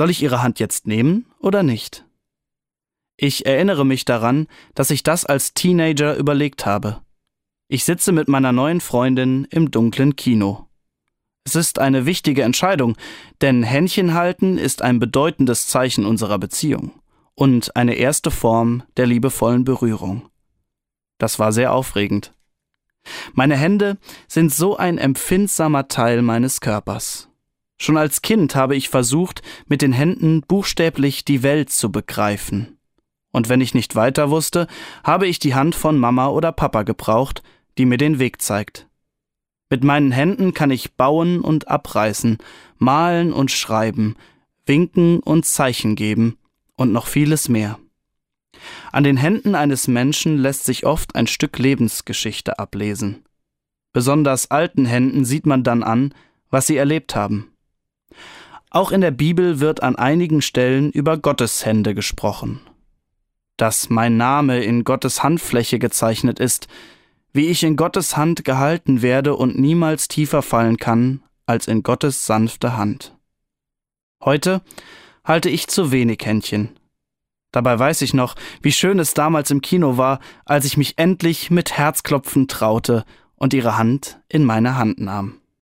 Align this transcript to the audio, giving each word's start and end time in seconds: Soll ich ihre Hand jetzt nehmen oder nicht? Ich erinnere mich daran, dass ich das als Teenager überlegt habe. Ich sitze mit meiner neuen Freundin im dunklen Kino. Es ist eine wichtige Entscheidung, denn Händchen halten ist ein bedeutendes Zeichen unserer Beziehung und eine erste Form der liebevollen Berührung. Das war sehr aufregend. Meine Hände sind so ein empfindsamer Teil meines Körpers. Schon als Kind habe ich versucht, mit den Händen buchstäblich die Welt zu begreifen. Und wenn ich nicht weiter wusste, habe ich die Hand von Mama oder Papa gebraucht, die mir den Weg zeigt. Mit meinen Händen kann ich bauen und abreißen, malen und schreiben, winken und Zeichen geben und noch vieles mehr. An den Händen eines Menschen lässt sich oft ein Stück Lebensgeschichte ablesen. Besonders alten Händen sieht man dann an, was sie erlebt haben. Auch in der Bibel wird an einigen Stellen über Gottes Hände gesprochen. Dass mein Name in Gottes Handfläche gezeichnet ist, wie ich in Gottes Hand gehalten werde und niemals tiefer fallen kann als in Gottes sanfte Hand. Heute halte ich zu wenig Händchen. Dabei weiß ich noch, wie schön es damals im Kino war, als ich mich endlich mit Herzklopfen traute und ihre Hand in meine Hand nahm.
Soll 0.00 0.08
ich 0.08 0.22
ihre 0.22 0.42
Hand 0.42 0.60
jetzt 0.60 0.86
nehmen 0.86 1.26
oder 1.40 1.62
nicht? 1.62 2.06
Ich 3.18 3.44
erinnere 3.44 3.84
mich 3.84 4.06
daran, 4.06 4.46
dass 4.74 4.90
ich 4.90 5.02
das 5.02 5.26
als 5.26 5.52
Teenager 5.52 6.16
überlegt 6.16 6.64
habe. 6.64 7.02
Ich 7.68 7.84
sitze 7.84 8.10
mit 8.10 8.26
meiner 8.26 8.50
neuen 8.50 8.80
Freundin 8.80 9.46
im 9.50 9.70
dunklen 9.70 10.16
Kino. 10.16 10.68
Es 11.44 11.54
ist 11.54 11.78
eine 11.78 12.06
wichtige 12.06 12.44
Entscheidung, 12.44 12.96
denn 13.42 13.62
Händchen 13.62 14.14
halten 14.14 14.56
ist 14.56 14.80
ein 14.80 15.00
bedeutendes 15.00 15.66
Zeichen 15.66 16.06
unserer 16.06 16.38
Beziehung 16.38 16.92
und 17.34 17.76
eine 17.76 17.96
erste 17.96 18.30
Form 18.30 18.82
der 18.96 19.04
liebevollen 19.04 19.64
Berührung. 19.64 20.30
Das 21.18 21.38
war 21.38 21.52
sehr 21.52 21.74
aufregend. 21.74 22.32
Meine 23.34 23.58
Hände 23.58 23.98
sind 24.28 24.50
so 24.50 24.78
ein 24.78 24.96
empfindsamer 24.96 25.88
Teil 25.88 26.22
meines 26.22 26.62
Körpers. 26.62 27.29
Schon 27.82 27.96
als 27.96 28.20
Kind 28.20 28.54
habe 28.54 28.76
ich 28.76 28.90
versucht, 28.90 29.40
mit 29.66 29.80
den 29.80 29.94
Händen 29.94 30.42
buchstäblich 30.42 31.24
die 31.24 31.42
Welt 31.42 31.70
zu 31.70 31.90
begreifen. 31.90 32.76
Und 33.32 33.48
wenn 33.48 33.62
ich 33.62 33.72
nicht 33.72 33.96
weiter 33.96 34.28
wusste, 34.28 34.66
habe 35.02 35.26
ich 35.26 35.38
die 35.38 35.54
Hand 35.54 35.74
von 35.74 35.96
Mama 35.98 36.28
oder 36.28 36.52
Papa 36.52 36.82
gebraucht, 36.82 37.42
die 37.78 37.86
mir 37.86 37.96
den 37.96 38.18
Weg 38.18 38.42
zeigt. 38.42 38.86
Mit 39.70 39.82
meinen 39.82 40.12
Händen 40.12 40.52
kann 40.52 40.70
ich 40.70 40.92
bauen 40.92 41.40
und 41.40 41.68
abreißen, 41.68 42.36
malen 42.76 43.32
und 43.32 43.50
schreiben, 43.50 44.14
winken 44.66 45.20
und 45.20 45.46
Zeichen 45.46 45.96
geben 45.96 46.36
und 46.76 46.92
noch 46.92 47.06
vieles 47.06 47.48
mehr. 47.48 47.78
An 48.92 49.04
den 49.04 49.16
Händen 49.16 49.54
eines 49.54 49.88
Menschen 49.88 50.36
lässt 50.36 50.64
sich 50.64 50.84
oft 50.84 51.14
ein 51.14 51.26
Stück 51.26 51.58
Lebensgeschichte 51.58 52.58
ablesen. 52.58 53.24
Besonders 53.94 54.50
alten 54.50 54.84
Händen 54.84 55.24
sieht 55.24 55.46
man 55.46 55.64
dann 55.64 55.82
an, 55.82 56.12
was 56.50 56.66
sie 56.66 56.76
erlebt 56.76 57.14
haben. 57.16 57.50
Auch 58.70 58.92
in 58.92 59.00
der 59.00 59.10
Bibel 59.10 59.58
wird 59.58 59.82
an 59.82 59.96
einigen 59.96 60.42
Stellen 60.42 60.92
über 60.92 61.18
Gottes 61.18 61.66
Hände 61.66 61.92
gesprochen. 61.92 62.60
Dass 63.56 63.90
mein 63.90 64.16
Name 64.16 64.62
in 64.62 64.84
Gottes 64.84 65.24
Handfläche 65.24 65.80
gezeichnet 65.80 66.38
ist, 66.38 66.68
wie 67.32 67.48
ich 67.48 67.64
in 67.64 67.74
Gottes 67.74 68.16
Hand 68.16 68.44
gehalten 68.44 69.02
werde 69.02 69.34
und 69.34 69.58
niemals 69.58 70.06
tiefer 70.06 70.42
fallen 70.42 70.76
kann 70.76 71.22
als 71.46 71.66
in 71.66 71.82
Gottes 71.82 72.26
sanfte 72.26 72.76
Hand. 72.76 73.16
Heute 74.22 74.62
halte 75.24 75.50
ich 75.50 75.66
zu 75.66 75.90
wenig 75.90 76.20
Händchen. 76.22 76.78
Dabei 77.50 77.76
weiß 77.76 78.02
ich 78.02 78.14
noch, 78.14 78.36
wie 78.62 78.70
schön 78.70 79.00
es 79.00 79.14
damals 79.14 79.50
im 79.50 79.62
Kino 79.62 79.96
war, 79.96 80.20
als 80.44 80.64
ich 80.64 80.76
mich 80.76 80.96
endlich 80.96 81.50
mit 81.50 81.76
Herzklopfen 81.76 82.46
traute 82.46 83.04
und 83.34 83.52
ihre 83.52 83.76
Hand 83.76 84.20
in 84.28 84.44
meine 84.44 84.76
Hand 84.76 85.00
nahm. 85.00 85.39